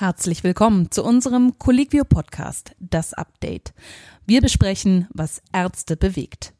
Herzlich 0.00 0.44
willkommen 0.44 0.90
zu 0.90 1.04
unserem 1.04 1.58
Colliquio 1.58 2.04
Podcast, 2.04 2.70
das 2.80 3.12
Update. 3.12 3.74
Wir 4.24 4.40
besprechen, 4.40 5.06
was 5.12 5.42
Ärzte 5.52 5.94
bewegt. 5.94 6.54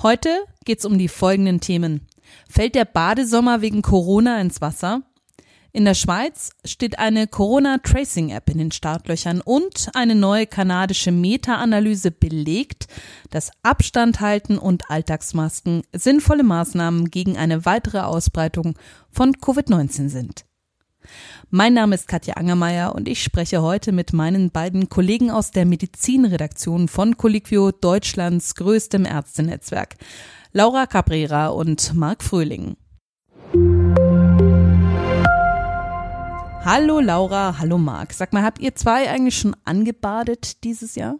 Heute 0.00 0.28
geht's 0.64 0.84
um 0.84 0.96
die 0.96 1.08
folgenden 1.08 1.58
Themen. 1.58 2.06
Fällt 2.48 2.76
der 2.76 2.84
Badesommer 2.84 3.62
wegen 3.62 3.82
Corona 3.82 4.40
ins 4.40 4.60
Wasser? 4.60 5.02
In 5.72 5.84
der 5.84 5.94
Schweiz 5.94 6.50
steht 6.64 7.00
eine 7.00 7.26
Corona-Tracing-App 7.26 8.48
in 8.48 8.58
den 8.58 8.70
Startlöchern 8.70 9.40
und 9.40 9.90
eine 9.94 10.14
neue 10.14 10.46
kanadische 10.46 11.10
Meta-Analyse 11.10 12.12
belegt, 12.12 12.86
dass 13.30 13.50
Abstand 13.64 14.20
halten 14.20 14.56
und 14.56 14.88
Alltagsmasken 14.88 15.82
sinnvolle 15.92 16.44
Maßnahmen 16.44 17.10
gegen 17.10 17.36
eine 17.36 17.64
weitere 17.64 18.02
Ausbreitung 18.02 18.78
von 19.10 19.32
Covid-19 19.32 20.08
sind. 20.10 20.44
Mein 21.50 21.74
Name 21.74 21.94
ist 21.94 22.08
Katja 22.08 22.34
Angermeier 22.34 22.94
und 22.94 23.08
ich 23.08 23.22
spreche 23.22 23.62
heute 23.62 23.92
mit 23.92 24.12
meinen 24.12 24.50
beiden 24.50 24.88
Kollegen 24.88 25.30
aus 25.30 25.50
der 25.50 25.64
Medizinredaktion 25.64 26.88
von 26.88 27.16
Colliquio, 27.16 27.70
Deutschlands 27.70 28.54
größtem 28.54 29.04
Ärztenetzwerk, 29.04 29.96
Laura 30.52 30.86
Cabrera 30.86 31.48
und 31.48 31.94
Marc 31.94 32.22
Fröhling. 32.22 32.76
Hallo 36.64 37.00
Laura, 37.00 37.58
hallo 37.58 37.76
Marc. 37.76 38.14
Sag 38.14 38.32
mal, 38.32 38.42
habt 38.42 38.58
ihr 38.58 38.74
zwei 38.74 39.10
eigentlich 39.10 39.36
schon 39.36 39.54
angebadet 39.64 40.64
dieses 40.64 40.94
Jahr? 40.94 41.16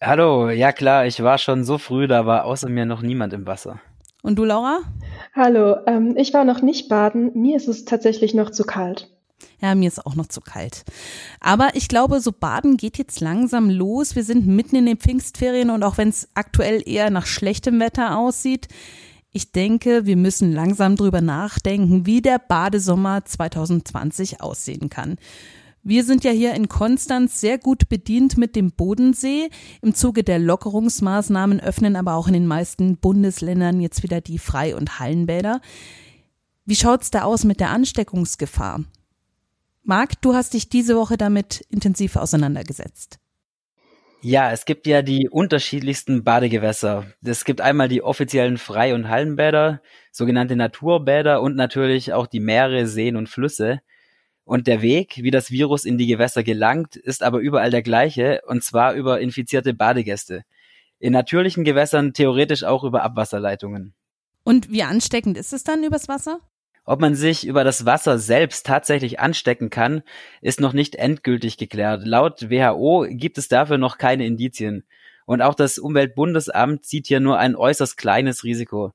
Hallo, 0.00 0.50
ja 0.50 0.72
klar, 0.72 1.06
ich 1.06 1.22
war 1.22 1.38
schon 1.38 1.64
so 1.64 1.78
früh, 1.78 2.06
da 2.06 2.26
war 2.26 2.44
außer 2.44 2.68
mir 2.68 2.86
noch 2.86 3.02
niemand 3.02 3.32
im 3.32 3.46
Wasser. 3.46 3.80
Und 4.22 4.36
du, 4.36 4.44
Laura? 4.44 4.80
Hallo, 5.34 5.76
ähm, 5.86 6.14
ich 6.16 6.32
war 6.32 6.44
noch 6.44 6.62
nicht 6.62 6.88
baden. 6.88 7.32
Mir 7.34 7.56
ist 7.56 7.68
es 7.68 7.84
tatsächlich 7.84 8.34
noch 8.34 8.50
zu 8.50 8.64
kalt. 8.64 9.10
Ja, 9.60 9.74
mir 9.74 9.88
ist 9.88 10.04
auch 10.04 10.14
noch 10.14 10.26
zu 10.26 10.40
kalt. 10.40 10.84
Aber 11.40 11.70
ich 11.74 11.88
glaube, 11.88 12.20
so 12.20 12.32
Baden 12.32 12.76
geht 12.76 12.98
jetzt 12.98 13.20
langsam 13.20 13.70
los. 13.70 14.16
Wir 14.16 14.24
sind 14.24 14.46
mitten 14.46 14.76
in 14.76 14.86
den 14.86 14.98
Pfingstferien 14.98 15.70
und 15.70 15.82
auch 15.82 15.98
wenn 15.98 16.08
es 16.08 16.28
aktuell 16.34 16.82
eher 16.86 17.10
nach 17.10 17.26
schlechtem 17.26 17.80
Wetter 17.80 18.18
aussieht, 18.18 18.68
ich 19.32 19.52
denke, 19.52 20.06
wir 20.06 20.16
müssen 20.16 20.52
langsam 20.52 20.96
drüber 20.96 21.20
nachdenken, 21.20 22.06
wie 22.06 22.22
der 22.22 22.38
Badesommer 22.38 23.22
2020 23.22 24.40
aussehen 24.40 24.88
kann. 24.88 25.18
Wir 25.88 26.02
sind 26.02 26.24
ja 26.24 26.32
hier 26.32 26.52
in 26.54 26.68
Konstanz 26.68 27.40
sehr 27.40 27.58
gut 27.58 27.88
bedient 27.88 28.36
mit 28.36 28.56
dem 28.56 28.72
Bodensee. 28.72 29.50
Im 29.82 29.94
Zuge 29.94 30.24
der 30.24 30.40
Lockerungsmaßnahmen 30.40 31.60
öffnen 31.60 31.94
aber 31.94 32.14
auch 32.14 32.26
in 32.26 32.32
den 32.32 32.48
meisten 32.48 32.96
Bundesländern 32.96 33.80
jetzt 33.80 34.02
wieder 34.02 34.20
die 34.20 34.40
Frei- 34.40 34.74
und 34.74 34.98
Hallenbäder. 34.98 35.60
Wie 36.64 36.74
schaut's 36.74 37.12
da 37.12 37.22
aus 37.22 37.44
mit 37.44 37.60
der 37.60 37.70
Ansteckungsgefahr? 37.70 38.82
Marc, 39.84 40.20
du 40.22 40.34
hast 40.34 40.54
dich 40.54 40.68
diese 40.68 40.96
Woche 40.96 41.16
damit 41.16 41.64
intensiv 41.70 42.16
auseinandergesetzt. 42.16 43.20
Ja, 44.22 44.50
es 44.50 44.64
gibt 44.64 44.88
ja 44.88 45.02
die 45.02 45.28
unterschiedlichsten 45.28 46.24
Badegewässer. 46.24 47.06
Es 47.22 47.44
gibt 47.44 47.60
einmal 47.60 47.86
die 47.86 48.02
offiziellen 48.02 48.58
Frei- 48.58 48.92
und 48.92 49.08
Hallenbäder, 49.08 49.80
sogenannte 50.10 50.56
Naturbäder 50.56 51.40
und 51.40 51.54
natürlich 51.54 52.12
auch 52.12 52.26
die 52.26 52.40
Meere, 52.40 52.88
Seen 52.88 53.14
und 53.14 53.28
Flüsse. 53.28 53.82
Und 54.46 54.68
der 54.68 54.80
Weg, 54.80 55.16
wie 55.16 55.32
das 55.32 55.50
Virus 55.50 55.84
in 55.84 55.98
die 55.98 56.06
Gewässer 56.06 56.44
gelangt, 56.44 56.94
ist 56.94 57.24
aber 57.24 57.40
überall 57.40 57.70
der 57.70 57.82
gleiche, 57.82 58.42
und 58.46 58.62
zwar 58.62 58.94
über 58.94 59.20
infizierte 59.20 59.74
Badegäste. 59.74 60.44
In 61.00 61.12
natürlichen 61.12 61.64
Gewässern 61.64 62.12
theoretisch 62.12 62.62
auch 62.62 62.84
über 62.84 63.02
Abwasserleitungen. 63.02 63.92
Und 64.44 64.70
wie 64.70 64.84
ansteckend 64.84 65.36
ist 65.36 65.52
es 65.52 65.64
dann 65.64 65.82
übers 65.82 66.06
Wasser? 66.06 66.38
Ob 66.84 67.00
man 67.00 67.16
sich 67.16 67.44
über 67.44 67.64
das 67.64 67.86
Wasser 67.86 68.20
selbst 68.20 68.64
tatsächlich 68.64 69.18
anstecken 69.18 69.68
kann, 69.68 70.04
ist 70.40 70.60
noch 70.60 70.72
nicht 70.72 70.94
endgültig 70.94 71.58
geklärt. 71.58 72.06
Laut 72.06 72.48
WHO 72.48 73.08
gibt 73.10 73.38
es 73.38 73.48
dafür 73.48 73.78
noch 73.78 73.98
keine 73.98 74.26
Indizien. 74.26 74.84
Und 75.24 75.42
auch 75.42 75.54
das 75.54 75.76
Umweltbundesamt 75.76 76.86
sieht 76.86 77.08
hier 77.08 77.18
nur 77.18 77.36
ein 77.40 77.56
äußerst 77.56 77.96
kleines 77.96 78.44
Risiko. 78.44 78.92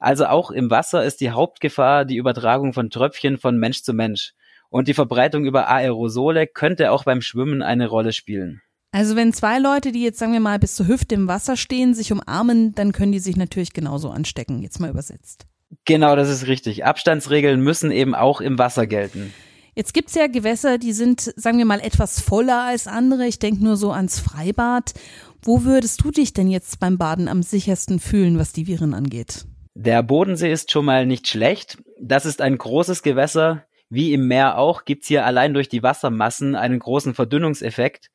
Also 0.00 0.26
auch 0.26 0.50
im 0.50 0.72
Wasser 0.72 1.04
ist 1.04 1.20
die 1.20 1.30
Hauptgefahr 1.30 2.04
die 2.04 2.16
Übertragung 2.16 2.72
von 2.72 2.90
Tröpfchen 2.90 3.38
von 3.38 3.56
Mensch 3.56 3.84
zu 3.84 3.94
Mensch. 3.94 4.34
Und 4.70 4.88
die 4.88 4.94
Verbreitung 4.94 5.44
über 5.44 5.68
Aerosole 5.68 6.46
könnte 6.46 6.92
auch 6.92 7.04
beim 7.04 7.20
Schwimmen 7.20 7.62
eine 7.62 7.88
Rolle 7.88 8.12
spielen. 8.12 8.60
Also 8.90 9.16
wenn 9.16 9.32
zwei 9.32 9.58
Leute, 9.58 9.92
die 9.92 10.02
jetzt 10.02 10.18
sagen 10.18 10.32
wir 10.32 10.40
mal 10.40 10.58
bis 10.58 10.74
zur 10.74 10.88
Hüfte 10.88 11.14
im 11.14 11.28
Wasser 11.28 11.56
stehen, 11.56 11.94
sich 11.94 12.12
umarmen, 12.12 12.74
dann 12.74 12.92
können 12.92 13.12
die 13.12 13.18
sich 13.18 13.36
natürlich 13.36 13.72
genauso 13.72 14.10
anstecken, 14.10 14.62
jetzt 14.62 14.80
mal 14.80 14.90
übersetzt. 14.90 15.46
Genau, 15.84 16.16
das 16.16 16.30
ist 16.30 16.46
richtig. 16.46 16.84
Abstandsregeln 16.84 17.60
müssen 17.60 17.90
eben 17.90 18.14
auch 18.14 18.40
im 18.40 18.58
Wasser 18.58 18.86
gelten. 18.86 19.32
Jetzt 19.74 19.94
gibt's 19.94 20.14
ja 20.14 20.26
Gewässer, 20.26 20.78
die 20.78 20.92
sind, 20.92 21.32
sagen 21.36 21.58
wir 21.58 21.64
mal, 21.64 21.80
etwas 21.80 22.20
voller 22.20 22.64
als 22.64 22.86
andere. 22.86 23.26
Ich 23.26 23.38
denke 23.38 23.62
nur 23.62 23.76
so 23.76 23.92
ans 23.92 24.18
Freibad. 24.18 24.94
Wo 25.42 25.62
würdest 25.62 26.02
du 26.02 26.10
dich 26.10 26.32
denn 26.32 26.48
jetzt 26.48 26.80
beim 26.80 26.98
Baden 26.98 27.28
am 27.28 27.42
sichersten 27.42 28.00
fühlen, 28.00 28.38
was 28.38 28.52
die 28.52 28.66
Viren 28.66 28.92
angeht? 28.92 29.46
Der 29.74 30.02
Bodensee 30.02 30.50
ist 30.50 30.72
schon 30.72 30.84
mal 30.84 31.06
nicht 31.06 31.28
schlecht. 31.28 31.78
Das 32.00 32.26
ist 32.26 32.40
ein 32.40 32.58
großes 32.58 33.04
Gewässer. 33.04 33.67
Wie 33.90 34.12
im 34.12 34.28
Meer 34.28 34.58
auch 34.58 34.84
gibt's 34.84 35.08
hier 35.08 35.24
allein 35.24 35.54
durch 35.54 35.68
die 35.68 35.82
Wassermassen 35.82 36.54
einen 36.54 36.78
großen 36.78 37.14
Verdünnungseffekt. 37.14 38.10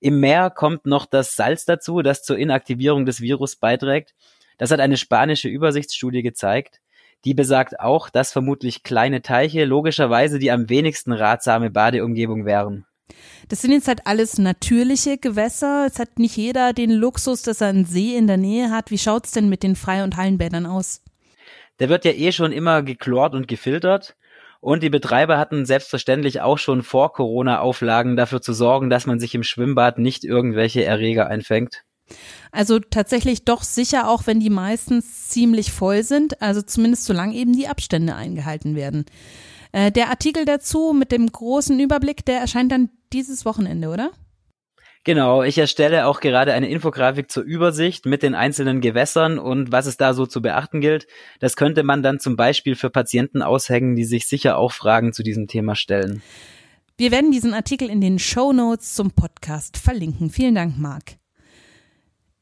Im 0.00 0.20
Meer 0.20 0.50
kommt 0.50 0.86
noch 0.86 1.06
das 1.06 1.36
Salz 1.36 1.64
dazu, 1.64 2.02
das 2.02 2.22
zur 2.22 2.38
Inaktivierung 2.38 3.04
des 3.04 3.20
Virus 3.20 3.56
beiträgt. 3.56 4.14
Das 4.58 4.70
hat 4.70 4.80
eine 4.80 4.96
spanische 4.96 5.48
Übersichtsstudie 5.48 6.22
gezeigt. 6.22 6.80
Die 7.24 7.34
besagt 7.34 7.78
auch, 7.78 8.10
dass 8.10 8.32
vermutlich 8.32 8.82
kleine 8.82 9.22
Teiche 9.22 9.64
logischerweise 9.64 10.38
die 10.38 10.50
am 10.50 10.68
wenigsten 10.68 11.12
ratsame 11.12 11.70
Badeumgebung 11.70 12.46
wären. 12.46 12.86
Das 13.48 13.62
sind 13.62 13.72
jetzt 13.72 13.88
halt 13.88 14.06
alles 14.06 14.38
natürliche 14.38 15.18
Gewässer. 15.18 15.86
Es 15.86 15.98
hat 15.98 16.18
nicht 16.18 16.36
jeder 16.36 16.72
den 16.72 16.90
Luxus, 16.90 17.42
dass 17.42 17.60
er 17.60 17.68
einen 17.68 17.84
See 17.84 18.16
in 18.16 18.26
der 18.26 18.38
Nähe 18.38 18.70
hat. 18.70 18.90
Wie 18.90 18.98
schaut's 18.98 19.32
denn 19.32 19.48
mit 19.48 19.62
den 19.62 19.76
Frei- 19.76 20.02
und 20.02 20.16
Hallenbädern 20.16 20.66
aus? 20.66 21.02
Der 21.78 21.88
wird 21.88 22.04
ja 22.04 22.12
eh 22.12 22.32
schon 22.32 22.52
immer 22.52 22.82
geklort 22.82 23.34
und 23.34 23.48
gefiltert. 23.48 24.16
Und 24.62 24.84
die 24.84 24.90
Betreiber 24.90 25.38
hatten 25.38 25.66
selbstverständlich 25.66 26.40
auch 26.40 26.56
schon 26.56 26.84
vor 26.84 27.12
Corona 27.12 27.58
Auflagen 27.58 28.16
dafür 28.16 28.40
zu 28.40 28.52
sorgen, 28.52 28.90
dass 28.90 29.06
man 29.06 29.18
sich 29.18 29.34
im 29.34 29.42
Schwimmbad 29.42 29.98
nicht 29.98 30.22
irgendwelche 30.22 30.84
Erreger 30.84 31.26
einfängt. 31.26 31.82
Also 32.52 32.78
tatsächlich 32.78 33.44
doch 33.44 33.64
sicher, 33.64 34.08
auch 34.08 34.28
wenn 34.28 34.38
die 34.38 34.50
meistens 34.50 35.30
ziemlich 35.30 35.72
voll 35.72 36.04
sind, 36.04 36.40
also 36.40 36.62
zumindest 36.62 37.06
solange 37.06 37.34
eben 37.34 37.56
die 37.56 37.66
Abstände 37.66 38.14
eingehalten 38.14 38.76
werden. 38.76 39.04
Äh, 39.72 39.90
der 39.90 40.10
Artikel 40.10 40.44
dazu 40.44 40.92
mit 40.96 41.10
dem 41.10 41.26
großen 41.26 41.80
Überblick, 41.80 42.24
der 42.24 42.38
erscheint 42.38 42.70
dann 42.70 42.88
dieses 43.12 43.44
Wochenende, 43.44 43.88
oder? 43.88 44.12
Genau, 45.04 45.42
ich 45.42 45.58
erstelle 45.58 46.06
auch 46.06 46.20
gerade 46.20 46.52
eine 46.52 46.68
Infografik 46.68 47.28
zur 47.28 47.42
Übersicht 47.42 48.06
mit 48.06 48.22
den 48.22 48.36
einzelnen 48.36 48.80
Gewässern 48.80 49.40
und 49.40 49.72
was 49.72 49.86
es 49.86 49.96
da 49.96 50.14
so 50.14 50.26
zu 50.26 50.40
beachten 50.40 50.80
gilt. 50.80 51.08
Das 51.40 51.56
könnte 51.56 51.82
man 51.82 52.04
dann 52.04 52.20
zum 52.20 52.36
Beispiel 52.36 52.76
für 52.76 52.88
Patienten 52.88 53.42
aushängen, 53.42 53.96
die 53.96 54.04
sich 54.04 54.28
sicher 54.28 54.58
auch 54.58 54.70
Fragen 54.70 55.12
zu 55.12 55.24
diesem 55.24 55.48
Thema 55.48 55.74
stellen. 55.74 56.22
Wir 56.96 57.10
werden 57.10 57.32
diesen 57.32 57.52
Artikel 57.52 57.90
in 57.90 58.00
den 58.00 58.20
Show 58.20 58.52
Notes 58.52 58.94
zum 58.94 59.10
Podcast 59.10 59.76
verlinken. 59.76 60.30
Vielen 60.30 60.54
Dank, 60.54 60.78
Marc. 60.78 61.16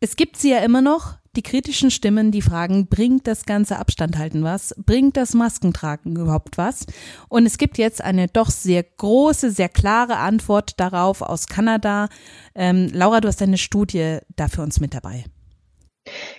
Es 0.00 0.16
gibt 0.16 0.37
sie 0.37 0.50
ja 0.50 0.59
immer 0.59 0.82
noch, 0.82 1.19
die 1.37 1.43
kritischen 1.43 1.91
Stimmen, 1.91 2.33
die 2.33 2.43
fragen, 2.43 2.87
bringt 2.87 3.27
das 3.27 3.47
ganze 3.47 3.79
Abstandhalten 3.79 4.43
was? 4.43 4.75
Bringt 4.85 5.17
das 5.17 5.35
Maskentragen 5.35 6.17
überhaupt 6.17 6.59
was? 6.59 6.87
Und 7.29 7.47
es 7.47 7.57
gibt 7.57 7.79
jetzt 7.79 8.03
eine 8.03 8.27
doch 8.27 8.51
sehr 8.51 8.83
große, 8.83 9.51
sehr 9.51 9.69
klare 9.69 10.17
Antwort 10.17 10.81
darauf 10.81 11.23
aus 11.23 11.47
Kanada. 11.47 12.09
Ähm, 12.55 12.91
Laura, 12.93 13.21
du 13.21 13.29
hast 13.29 13.43
eine 13.43 13.59
Studie 13.59 14.19
da 14.37 14.49
für 14.49 14.63
uns 14.63 14.81
mit 14.81 14.95
dabei. 14.95 15.25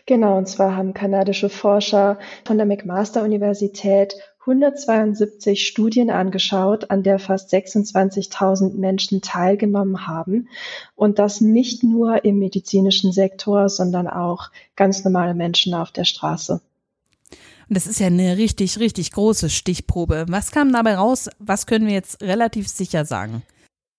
Genau, 0.06 0.38
und 0.38 0.48
zwar 0.48 0.76
haben 0.76 0.94
kanadische 0.94 1.50
Forscher 1.50 2.20
von 2.46 2.58
der 2.58 2.66
McMaster 2.66 3.24
Universität 3.24 4.16
172 4.42 5.68
Studien 5.68 6.10
angeschaut, 6.10 6.90
an 6.90 7.04
der 7.04 7.20
fast 7.20 7.54
26.000 7.54 8.76
Menschen 8.76 9.22
teilgenommen 9.22 10.08
haben. 10.08 10.50
Und 10.96 11.20
das 11.20 11.42
nicht 11.42 11.84
nur 11.84 12.26
im 12.26 12.40
medizinischen 12.40 13.12
Sektor, 13.12 13.70
sondern 13.70 14.08
auch 14.08 14.50
ganz 14.76 15.04
normale 15.04 15.36
Menschen 15.36 15.74
auf 15.76 15.92
der 15.92 16.06
Straße. 16.06 16.60
Und 17.70 17.78
das 17.78 17.86
ist 17.86 18.00
ja 18.00 18.08
eine 18.08 18.38
richtig, 18.38 18.80
richtig 18.80 19.12
große 19.12 19.50
Stichprobe. 19.50 20.26
Was 20.28 20.52
kam 20.52 20.74
dabei 20.74 20.96
raus? 20.96 21.30
Was 21.40 21.68
können 21.68 21.86
wir 21.86 21.94
jetzt 21.94 22.22
relativ 22.22 22.68
sicher 22.68 23.06
sagen? 23.06 23.44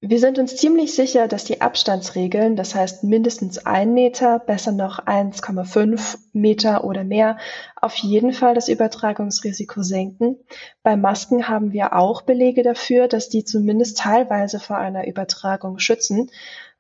Wir 0.04 0.18
sind 0.18 0.40
uns 0.40 0.56
ziemlich 0.56 0.96
sicher, 0.96 1.28
dass 1.28 1.44
die 1.44 1.60
Abstandsregeln, 1.60 2.56
das 2.56 2.74
heißt 2.74 3.04
mindestens 3.04 3.64
ein 3.64 3.94
Meter, 3.94 4.40
besser 4.40 4.72
noch 4.72 4.98
1,5 4.98 6.18
Meter 6.32 6.82
oder 6.82 7.04
mehr, 7.04 7.38
auf 7.80 7.94
jeden 7.94 8.32
Fall 8.32 8.56
das 8.56 8.66
Übertragungsrisiko 8.66 9.84
senken. 9.84 10.40
Bei 10.82 10.96
Masken 10.96 11.46
haben 11.46 11.72
wir 11.72 11.94
auch 11.94 12.22
Belege 12.22 12.64
dafür, 12.64 13.06
dass 13.06 13.28
die 13.28 13.44
zumindest 13.44 13.98
teilweise 13.98 14.58
vor 14.58 14.76
einer 14.76 15.06
Übertragung 15.06 15.78
schützen. 15.78 16.32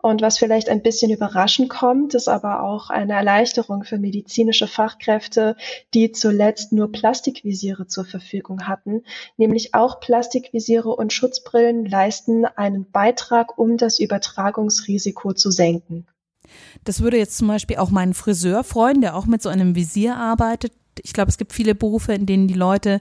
Und 0.02 0.20
was 0.20 0.36
vielleicht 0.36 0.68
ein 0.68 0.82
bisschen 0.82 1.12
überraschend 1.12 1.70
kommt, 1.70 2.14
ist 2.14 2.26
aber 2.26 2.64
auch 2.64 2.90
eine 2.90 3.12
Erleichterung 3.12 3.84
für 3.84 3.98
medizinische 3.98 4.66
Fachkräfte, 4.66 5.56
die 5.94 6.10
zuletzt 6.10 6.72
nur 6.72 6.90
Plastikvisiere 6.90 7.86
zur 7.86 8.04
Verfügung 8.04 8.66
hatten. 8.66 9.04
Nämlich 9.36 9.74
auch 9.74 10.00
Plastikvisiere 10.00 10.88
und 10.88 11.12
Schutzbrillen 11.12 11.86
leisten 11.86 12.44
einen 12.44 12.90
Beitrag, 12.90 13.56
um 13.56 13.76
das 13.76 14.00
Übertragungsrisiko 14.00 15.34
zu 15.34 15.52
senken. 15.52 16.08
Das 16.82 17.00
würde 17.00 17.16
jetzt 17.16 17.38
zum 17.38 17.46
Beispiel 17.46 17.76
auch 17.76 17.90
meinen 17.90 18.14
Friseur 18.14 18.64
freuen, 18.64 19.02
der 19.02 19.14
auch 19.14 19.26
mit 19.26 19.40
so 19.40 19.50
einem 19.50 19.76
Visier 19.76 20.16
arbeitet. 20.16 20.72
Ich 21.00 21.12
glaube, 21.12 21.28
es 21.28 21.38
gibt 21.38 21.52
viele 21.52 21.76
Berufe, 21.76 22.12
in 22.12 22.26
denen 22.26 22.48
die 22.48 22.54
Leute 22.54 23.00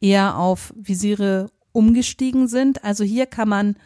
eher 0.00 0.38
auf 0.38 0.72
Visiere 0.76 1.50
umgestiegen 1.72 2.46
sind. 2.46 2.84
Also 2.84 3.02
hier 3.02 3.26
kann 3.26 3.48
man 3.48 3.76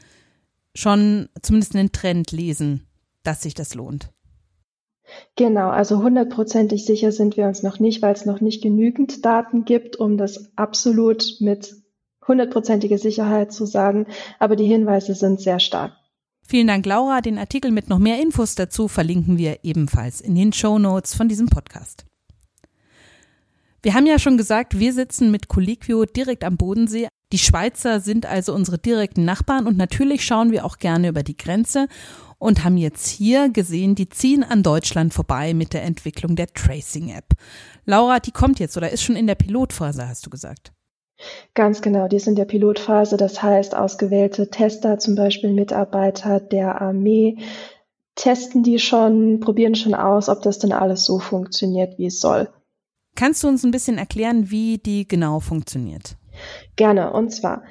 schon 0.74 1.28
zumindest 1.42 1.74
einen 1.74 1.92
Trend 1.92 2.32
lesen, 2.32 2.86
dass 3.22 3.42
sich 3.42 3.54
das 3.54 3.74
lohnt. 3.74 4.10
Genau, 5.36 5.70
also 5.70 6.02
hundertprozentig 6.02 6.84
sicher 6.84 7.10
sind 7.12 7.36
wir 7.36 7.46
uns 7.46 7.62
noch 7.62 7.80
nicht, 7.80 8.00
weil 8.02 8.14
es 8.14 8.26
noch 8.26 8.40
nicht 8.40 8.62
genügend 8.62 9.24
Daten 9.24 9.64
gibt, 9.64 9.96
um 9.96 10.16
das 10.16 10.52
absolut 10.56 11.36
mit 11.40 11.74
hundertprozentiger 12.26 12.98
Sicherheit 12.98 13.52
zu 13.52 13.66
sagen. 13.66 14.06
Aber 14.38 14.56
die 14.56 14.66
Hinweise 14.66 15.14
sind 15.14 15.40
sehr 15.40 15.58
stark. 15.58 15.92
Vielen 16.46 16.66
Dank, 16.66 16.86
Laura. 16.86 17.20
Den 17.20 17.38
Artikel 17.38 17.70
mit 17.70 17.88
noch 17.88 17.98
mehr 17.98 18.20
Infos 18.20 18.54
dazu 18.54 18.88
verlinken 18.88 19.38
wir 19.38 19.60
ebenfalls 19.62 20.20
in 20.20 20.34
den 20.34 20.52
Show 20.52 20.78
Notes 20.78 21.14
von 21.14 21.28
diesem 21.28 21.48
Podcast. 21.48 22.06
Wir 23.82 23.94
haben 23.94 24.06
ja 24.06 24.18
schon 24.18 24.36
gesagt, 24.36 24.78
wir 24.78 24.92
sitzen 24.92 25.30
mit 25.30 25.48
Colliquio 25.48 26.04
direkt 26.04 26.44
am 26.44 26.56
Bodensee. 26.56 27.08
Die 27.32 27.38
Schweizer 27.38 28.00
sind 28.00 28.26
also 28.26 28.52
unsere 28.52 28.78
direkten 28.78 29.24
Nachbarn 29.24 29.66
und 29.66 29.76
natürlich 29.76 30.24
schauen 30.24 30.50
wir 30.50 30.64
auch 30.64 30.78
gerne 30.78 31.08
über 31.08 31.22
die 31.22 31.36
Grenze 31.36 31.86
und 32.38 32.64
haben 32.64 32.76
jetzt 32.76 33.06
hier 33.06 33.50
gesehen, 33.50 33.94
die 33.94 34.08
ziehen 34.08 34.42
an 34.42 34.62
Deutschland 34.62 35.14
vorbei 35.14 35.54
mit 35.54 35.72
der 35.72 35.84
Entwicklung 35.84 36.34
der 36.34 36.48
Tracing-App. 36.48 37.34
Laura, 37.84 38.18
die 38.18 38.32
kommt 38.32 38.58
jetzt 38.58 38.76
oder 38.76 38.90
ist 38.90 39.02
schon 39.02 39.14
in 39.14 39.26
der 39.26 39.36
Pilotphase, 39.36 40.08
hast 40.08 40.26
du 40.26 40.30
gesagt? 40.30 40.72
Ganz 41.54 41.82
genau, 41.82 42.08
die 42.08 42.16
ist 42.16 42.26
in 42.26 42.34
der 42.34 42.46
Pilotphase. 42.46 43.16
Das 43.16 43.42
heißt, 43.42 43.76
ausgewählte 43.76 44.48
Tester, 44.50 44.98
zum 44.98 45.14
Beispiel 45.14 45.52
Mitarbeiter 45.52 46.40
der 46.40 46.80
Armee, 46.80 47.36
testen 48.14 48.62
die 48.62 48.78
schon, 48.78 49.40
probieren 49.40 49.74
schon 49.74 49.94
aus, 49.94 50.28
ob 50.28 50.42
das 50.42 50.58
denn 50.58 50.72
alles 50.72 51.04
so 51.04 51.18
funktioniert, 51.18 51.98
wie 51.98 52.06
es 52.06 52.20
soll. 52.20 52.48
Kannst 53.16 53.42
du 53.42 53.48
uns 53.48 53.64
ein 53.64 53.70
bisschen 53.70 53.98
erklären, 53.98 54.50
wie 54.50 54.78
die 54.78 55.06
genau 55.06 55.40
funktioniert? 55.40 56.16
Gerne. 56.76 57.12
Und 57.12 57.30
zwar 57.30 57.64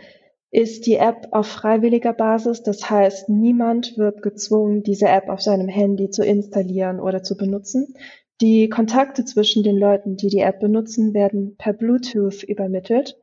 ist 0.51 0.87
die 0.87 0.95
App 0.95 1.27
auf 1.31 1.47
freiwilliger 1.47 2.13
Basis. 2.13 2.63
Das 2.63 2.89
heißt, 2.89 3.29
niemand 3.29 3.97
wird 3.97 4.21
gezwungen, 4.21 4.83
diese 4.83 5.07
App 5.07 5.29
auf 5.29 5.41
seinem 5.41 5.67
Handy 5.67 6.09
zu 6.09 6.23
installieren 6.23 6.99
oder 6.99 7.23
zu 7.23 7.37
benutzen. 7.37 7.95
Die 8.41 8.69
Kontakte 8.69 9.25
zwischen 9.25 9.63
den 9.63 9.77
Leuten, 9.77 10.15
die 10.15 10.29
die 10.29 10.39
App 10.39 10.59
benutzen, 10.59 11.13
werden 11.13 11.55
per 11.57 11.73
Bluetooth 11.73 12.43
übermittelt. 12.43 13.17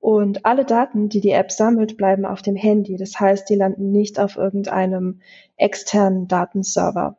Und 0.00 0.46
alle 0.46 0.64
Daten, 0.64 1.08
die 1.08 1.20
die 1.20 1.32
App 1.32 1.50
sammelt, 1.50 1.96
bleiben 1.96 2.24
auf 2.24 2.40
dem 2.40 2.54
Handy. 2.54 2.96
Das 2.96 3.18
heißt, 3.18 3.50
die 3.50 3.56
landen 3.56 3.90
nicht 3.90 4.20
auf 4.20 4.36
irgendeinem 4.36 5.20
externen 5.56 6.28
Datenserver. 6.28 7.16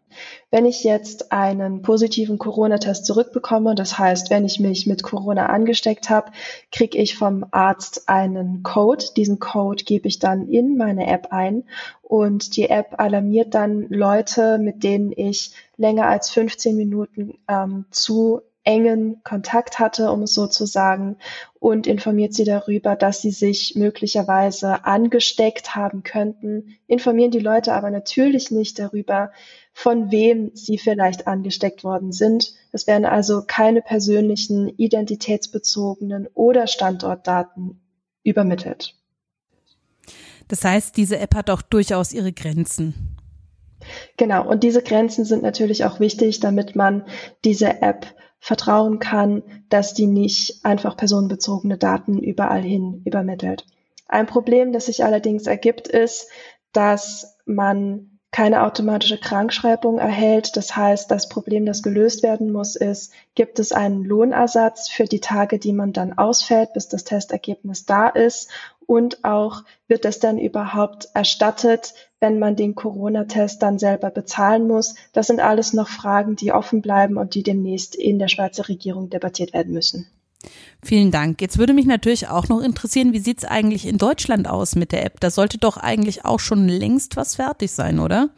Wenn 0.49 0.65
ich 0.65 0.83
jetzt 0.85 1.33
einen 1.33 1.81
positiven 1.81 2.37
Corona-Test 2.37 3.05
zurückbekomme, 3.05 3.75
das 3.75 3.99
heißt, 3.99 4.29
wenn 4.29 4.45
ich 4.45 4.61
mich 4.61 4.87
mit 4.87 5.03
Corona 5.03 5.47
angesteckt 5.47 6.09
habe, 6.09 6.31
kriege 6.71 6.97
ich 6.97 7.17
vom 7.17 7.45
Arzt 7.51 8.07
einen 8.07 8.63
Code. 8.63 9.05
Diesen 9.15 9.39
Code 9.39 9.83
gebe 9.83 10.07
ich 10.07 10.19
dann 10.19 10.47
in 10.47 10.77
meine 10.77 11.07
App 11.07 11.27
ein 11.31 11.65
und 12.01 12.55
die 12.55 12.69
App 12.69 12.95
alarmiert 12.97 13.53
dann 13.53 13.87
Leute, 13.89 14.57
mit 14.57 14.83
denen 14.83 15.11
ich 15.11 15.51
länger 15.75 16.07
als 16.07 16.29
15 16.29 16.75
Minuten 16.75 17.37
ähm, 17.47 17.85
zu 17.91 18.41
engen 18.63 19.23
Kontakt 19.23 19.79
hatte, 19.79 20.11
um 20.11 20.23
es 20.23 20.33
so 20.33 20.47
zu 20.47 20.65
sagen, 20.65 21.17
und 21.59 21.87
informiert 21.87 22.33
sie 22.33 22.43
darüber, 22.43 22.95
dass 22.95 23.21
sie 23.21 23.31
sich 23.31 23.75
möglicherweise 23.75 24.85
angesteckt 24.85 25.75
haben 25.75 26.03
könnten, 26.03 26.77
informieren 26.87 27.31
die 27.31 27.39
Leute 27.39 27.73
aber 27.73 27.89
natürlich 27.89 28.51
nicht 28.51 28.79
darüber, 28.79 29.31
von 29.73 30.11
wem 30.11 30.51
sie 30.53 30.77
vielleicht 30.77 31.27
angesteckt 31.27 31.83
worden 31.83 32.11
sind. 32.11 32.53
Es 32.71 32.85
werden 32.85 33.05
also 33.05 33.43
keine 33.45 33.81
persönlichen, 33.81 34.69
identitätsbezogenen 34.69 36.27
oder 36.33 36.67
Standortdaten 36.67 37.81
übermittelt. 38.23 38.95
Das 40.49 40.63
heißt, 40.63 40.97
diese 40.97 41.19
App 41.19 41.35
hat 41.35 41.49
auch 41.49 41.61
durchaus 41.61 42.11
ihre 42.11 42.33
Grenzen. 42.33 43.15
Genau, 44.17 44.45
und 44.47 44.63
diese 44.63 44.81
Grenzen 44.83 45.23
sind 45.23 45.43
natürlich 45.43 45.85
auch 45.85 45.99
wichtig, 45.99 46.39
damit 46.39 46.75
man 46.75 47.05
diese 47.45 47.81
App 47.81 48.07
vertrauen 48.39 48.99
kann, 48.99 49.43
dass 49.69 49.93
die 49.93 50.07
nicht 50.07 50.65
einfach 50.65 50.97
personenbezogene 50.97 51.77
Daten 51.77 52.17
überall 52.17 52.61
hin 52.61 53.01
übermittelt. 53.05 53.65
Ein 54.07 54.25
Problem, 54.25 54.73
das 54.73 54.87
sich 54.87 55.03
allerdings 55.03 55.45
ergibt, 55.45 55.87
ist, 55.87 56.29
dass 56.71 57.37
man 57.45 58.19
keine 58.31 58.63
automatische 58.63 59.19
Krankschreibung 59.19 59.97
erhält. 59.97 60.55
Das 60.55 60.75
heißt, 60.75 61.09
das 61.09 61.29
Problem, 61.29 61.65
das 61.65 61.81
gelöst 61.81 62.21
werden 62.21 62.51
muss, 62.51 62.75
ist, 62.75 63.11
gibt 63.35 63.59
es 63.59 63.71
einen 63.71 64.03
Lohnersatz 64.03 64.87
für 64.89 65.05
die 65.05 65.19
Tage, 65.19 65.57
die 65.57 65.73
man 65.73 65.93
dann 65.93 66.17
ausfällt, 66.17 66.73
bis 66.73 66.87
das 66.87 67.03
Testergebnis 67.03 67.85
da 67.85 68.07
ist? 68.07 68.49
Und 68.89 69.23
auch 69.23 69.65
wird 69.87 70.03
das 70.03 70.17
dann 70.17 70.39
überhaupt 70.39 71.09
erstattet, 71.13 71.93
wenn 72.19 72.39
man 72.39 72.55
den 72.55 72.73
Corona-Test 72.73 73.61
dann 73.61 73.77
selber 73.77 74.09
bezahlen 74.09 74.65
muss? 74.65 74.95
Das 75.13 75.27
sind 75.27 75.39
alles 75.41 75.73
noch 75.73 75.87
Fragen, 75.87 76.35
die 76.35 76.51
offen 76.51 76.81
bleiben 76.81 77.17
und 77.17 77.35
die 77.35 77.43
demnächst 77.43 77.93
in 77.93 78.17
der 78.17 78.29
Schweizer 78.29 78.67
Regierung 78.67 79.11
debattiert 79.11 79.53
werden 79.53 79.73
müssen. 79.73 80.07
Vielen 80.81 81.11
Dank. 81.11 81.39
Jetzt 81.39 81.59
würde 81.59 81.73
mich 81.73 81.85
natürlich 81.85 82.29
auch 82.29 82.47
noch 82.47 82.61
interessieren, 82.61 83.13
wie 83.13 83.19
sieht's 83.19 83.45
eigentlich 83.45 83.85
in 83.85 83.99
Deutschland 83.99 84.49
aus 84.49 84.75
mit 84.75 84.91
der 84.91 85.05
App? 85.05 85.19
Da 85.19 85.29
sollte 85.29 85.59
doch 85.59 85.77
eigentlich 85.77 86.25
auch 86.25 86.39
schon 86.39 86.67
längst 86.67 87.15
was 87.15 87.35
fertig 87.35 87.69
sein, 87.69 87.99
oder? 87.99 88.31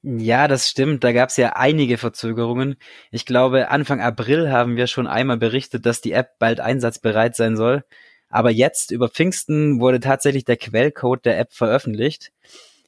Ja, 0.00 0.48
das 0.48 0.66
stimmt. 0.66 1.04
Da 1.04 1.12
gab's 1.12 1.36
ja 1.36 1.56
einige 1.56 1.98
Verzögerungen. 1.98 2.76
Ich 3.10 3.26
glaube, 3.26 3.68
Anfang 3.68 4.00
April 4.00 4.50
haben 4.50 4.76
wir 4.76 4.86
schon 4.86 5.06
einmal 5.06 5.36
berichtet, 5.36 5.84
dass 5.84 6.00
die 6.00 6.12
App 6.12 6.38
bald 6.38 6.58
einsatzbereit 6.58 7.36
sein 7.36 7.54
soll. 7.54 7.84
Aber 8.32 8.50
jetzt, 8.50 8.90
über 8.90 9.10
Pfingsten, 9.10 9.78
wurde 9.78 10.00
tatsächlich 10.00 10.46
der 10.46 10.56
Quellcode 10.56 11.26
der 11.26 11.38
App 11.38 11.52
veröffentlicht. 11.52 12.32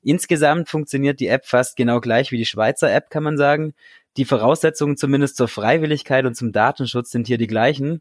Insgesamt 0.02 0.70
funktioniert 0.70 1.20
die 1.20 1.28
App 1.28 1.44
fast 1.44 1.76
genau 1.76 2.00
gleich 2.00 2.32
wie 2.32 2.38
die 2.38 2.46
Schweizer 2.46 2.90
App, 2.90 3.10
kann 3.10 3.22
man 3.22 3.36
sagen. 3.36 3.74
Die 4.16 4.24
Voraussetzungen 4.24 4.96
zumindest 4.96 5.36
zur 5.36 5.48
Freiwilligkeit 5.48 6.24
und 6.24 6.34
zum 6.34 6.50
Datenschutz 6.50 7.10
sind 7.10 7.26
hier 7.26 7.36
die 7.36 7.46
gleichen. 7.46 8.00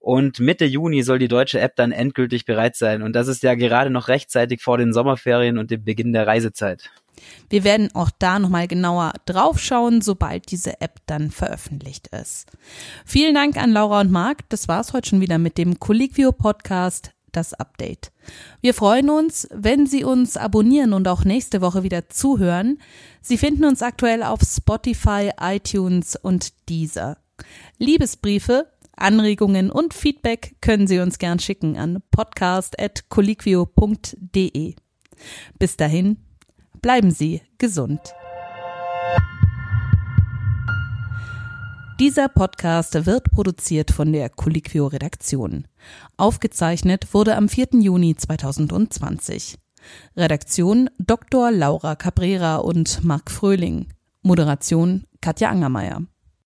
Und 0.00 0.40
Mitte 0.40 0.64
Juni 0.64 1.02
soll 1.02 1.18
die 1.18 1.28
deutsche 1.28 1.60
App 1.60 1.76
dann 1.76 1.92
endgültig 1.92 2.46
bereit 2.46 2.74
sein. 2.74 3.02
Und 3.02 3.14
das 3.14 3.28
ist 3.28 3.42
ja 3.42 3.54
gerade 3.54 3.90
noch 3.90 4.08
rechtzeitig 4.08 4.62
vor 4.62 4.78
den 4.78 4.94
Sommerferien 4.94 5.58
und 5.58 5.70
dem 5.70 5.84
Beginn 5.84 6.14
der 6.14 6.26
Reisezeit. 6.26 6.90
Wir 7.50 7.64
werden 7.64 7.94
auch 7.94 8.10
da 8.18 8.38
nochmal 8.38 8.66
genauer 8.66 9.12
draufschauen, 9.26 10.00
sobald 10.00 10.50
diese 10.50 10.80
App 10.80 11.00
dann 11.04 11.30
veröffentlicht 11.30 12.08
ist. 12.08 12.46
Vielen 13.04 13.34
Dank 13.34 13.58
an 13.58 13.72
Laura 13.72 14.00
und 14.00 14.10
Marc. 14.10 14.48
Das 14.48 14.68
war's 14.68 14.94
heute 14.94 15.10
schon 15.10 15.20
wieder 15.20 15.36
mit 15.36 15.58
dem 15.58 15.78
Colliquio 15.78 16.32
Podcast, 16.32 17.12
das 17.32 17.52
Update. 17.52 18.10
Wir 18.62 18.72
freuen 18.72 19.10
uns, 19.10 19.48
wenn 19.52 19.86
Sie 19.86 20.02
uns 20.02 20.38
abonnieren 20.38 20.94
und 20.94 21.08
auch 21.08 21.24
nächste 21.24 21.60
Woche 21.60 21.82
wieder 21.82 22.08
zuhören. 22.08 22.78
Sie 23.20 23.36
finden 23.36 23.66
uns 23.66 23.82
aktuell 23.82 24.22
auf 24.22 24.40
Spotify, 24.42 25.30
iTunes 25.38 26.16
und 26.16 26.68
Deezer. 26.70 27.18
Liebesbriefe 27.78 28.66
Anregungen 29.00 29.70
und 29.70 29.94
Feedback 29.94 30.56
können 30.60 30.86
Sie 30.86 30.98
uns 30.98 31.18
gern 31.18 31.38
schicken 31.38 31.76
an 31.76 32.02
podcast.colliquio.de. 32.10 34.74
Bis 35.58 35.76
dahin, 35.76 36.16
bleiben 36.80 37.10
Sie 37.10 37.42
gesund. 37.58 38.00
Dieser 42.00 42.28
Podcast 42.28 43.04
wird 43.04 43.30
produziert 43.30 43.90
von 43.90 44.12
der 44.12 44.30
Colliquio 44.30 44.86
Redaktion. 44.86 45.68
Aufgezeichnet 46.16 47.12
wurde 47.12 47.36
am 47.36 47.50
4. 47.50 47.68
Juni 47.72 48.16
2020. 48.16 49.58
Redaktion 50.16 50.88
Dr. 50.98 51.50
Laura 51.50 51.96
Cabrera 51.96 52.56
und 52.56 53.04
Marc 53.04 53.30
Fröhling. 53.30 53.92
Moderation 54.22 55.04
Katja 55.20 55.50
Angermeier. 55.50 56.00